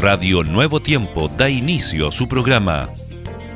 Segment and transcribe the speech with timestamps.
[0.00, 2.88] Radio Nuevo Tiempo da inicio a su programa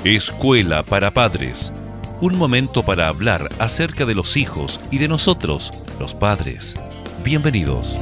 [0.02, 1.72] Escuela para Padres.
[2.20, 5.70] Un momento para hablar acerca de los hijos y de nosotros,
[6.00, 6.74] los padres.
[7.22, 7.96] Bienvenidos.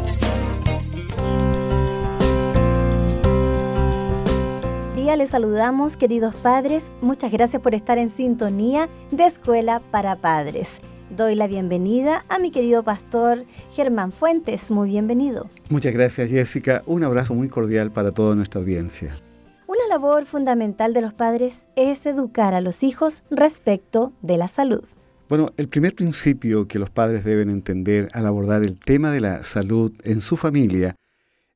[4.96, 6.92] Día les saludamos, queridos padres.
[7.02, 10.80] Muchas gracias por estar en sintonía de Escuela para Padres.
[11.16, 14.70] Doy la bienvenida a mi querido pastor Germán Fuentes.
[14.70, 15.50] Muy bienvenido.
[15.68, 16.84] Muchas gracias Jessica.
[16.86, 19.16] Un abrazo muy cordial para toda nuestra audiencia.
[19.66, 24.84] Una labor fundamental de los padres es educar a los hijos respecto de la salud.
[25.28, 29.42] Bueno, el primer principio que los padres deben entender al abordar el tema de la
[29.42, 30.94] salud en su familia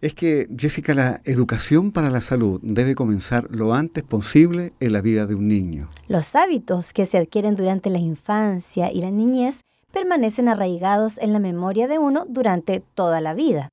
[0.04, 5.00] es que, Jessica, la educación para la salud debe comenzar lo antes posible en la
[5.00, 5.88] vida de un niño.
[6.08, 9.60] Los hábitos que se adquieren durante la infancia y la niñez
[9.94, 13.70] permanecen arraigados en la memoria de uno durante toda la vida.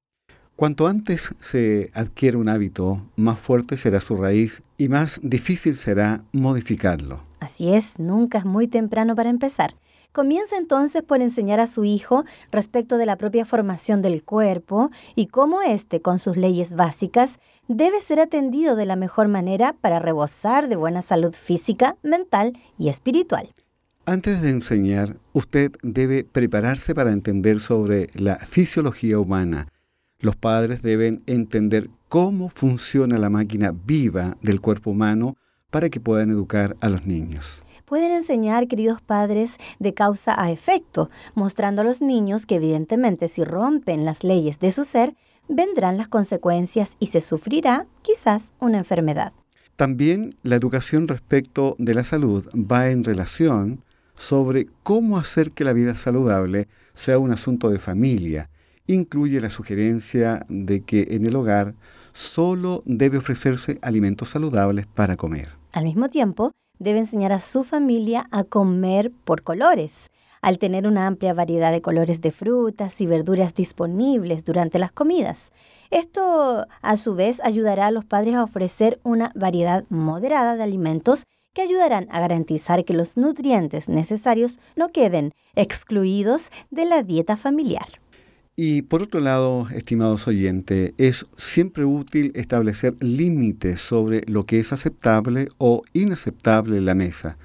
[0.56, 6.24] Cuanto antes se adquiere un hábito, más fuerte será su raíz y más difícil será
[6.32, 7.31] modificarlo.
[7.42, 9.76] Así es, nunca es muy temprano para empezar.
[10.12, 15.26] Comienza entonces por enseñar a su hijo respecto de la propia formación del cuerpo y
[15.26, 20.70] cómo éste, con sus leyes básicas, debe ser atendido de la mejor manera para rebosar
[20.70, 23.50] de buena salud física, mental y espiritual.
[24.06, 29.68] Antes de enseñar, usted debe prepararse para entender sobre la fisiología humana.
[30.20, 35.38] Los padres deben entender cómo funciona la máquina viva del cuerpo humano
[35.72, 41.10] para que puedan educar a los niños pueden enseñar, queridos padres, de causa a efecto,
[41.36, 45.14] mostrando a los niños que evidentemente si rompen las leyes de su ser,
[45.50, 49.34] vendrán las consecuencias y se sufrirá quizás una enfermedad.
[49.76, 53.84] También la educación respecto de la salud va en relación
[54.16, 58.50] sobre cómo hacer que la vida saludable sea un asunto de familia.
[58.92, 61.76] Incluye la sugerencia de que en el hogar
[62.12, 65.54] solo debe ofrecerse alimentos saludables para comer.
[65.72, 70.10] Al mismo tiempo, debe enseñar a su familia a comer por colores.
[70.42, 75.54] Al tener una amplia variedad de colores de frutas y verduras disponibles durante las comidas.
[75.90, 81.24] Esto, a su vez, ayudará a los padres a ofrecer una variedad moderada de alimentos
[81.54, 88.02] que ayudarán a garantizar que los nutrientes necesarios no queden excluidos de la dieta familiar.
[88.64, 94.72] Y por otro lado, estimados oyentes, es siempre útil establecer límites sobre lo que es
[94.72, 97.40] aceptable o inaceptable en la mesa.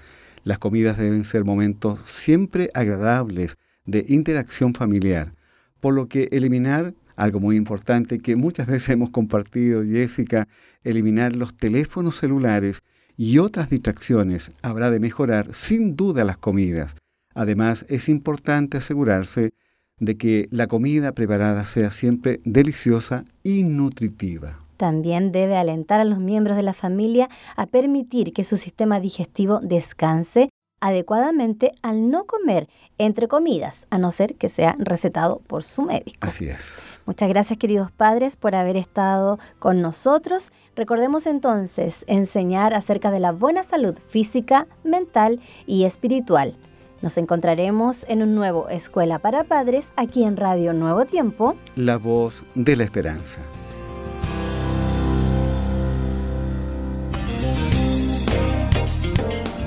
[0.44, 3.56] Las comidas deben ser momentos siempre agradables
[3.86, 5.32] de interacción familiar,
[5.80, 10.48] por lo que eliminar algo muy importante que muchas veces hemos compartido, Jessica,
[10.84, 12.82] eliminar los teléfonos celulares
[13.16, 16.94] y otras distracciones habrá de mejorar sin duda las comidas.
[17.34, 19.54] Además, es importante asegurarse
[19.98, 24.60] de que la comida preparada sea siempre deliciosa y nutritiva.
[24.76, 29.60] También debe alentar a los miembros de la familia a permitir que su sistema digestivo
[29.60, 32.68] descanse adecuadamente al no comer
[32.98, 36.18] entre comidas, a no ser que sea recetado por su médico.
[36.20, 36.78] Así es.
[37.06, 40.52] Muchas gracias queridos padres por haber estado con nosotros.
[40.74, 46.56] Recordemos entonces enseñar acerca de la buena salud física, mental y espiritual.
[47.06, 51.54] Nos encontraremos en un nuevo Escuela para Padres aquí en Radio Nuevo Tiempo.
[51.76, 53.42] La voz de la esperanza.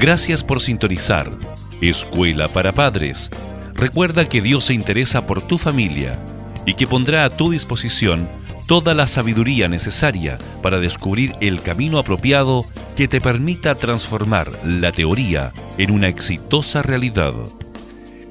[0.01, 1.31] Gracias por sintonizar.
[1.79, 3.29] Escuela para Padres.
[3.73, 6.19] Recuerda que Dios se interesa por tu familia
[6.65, 8.27] y que pondrá a tu disposición
[8.67, 12.65] toda la sabiduría necesaria para descubrir el camino apropiado
[12.97, 17.33] que te permita transformar la teoría en una exitosa realidad.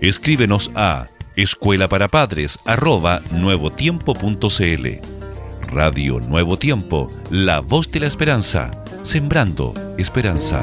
[0.01, 2.59] Escríbenos a escuela para padres
[3.33, 4.87] nuevotiempo.cl.
[5.73, 8.71] Radio Nuevo Tiempo, la voz de la esperanza,
[9.03, 10.63] sembrando esperanza.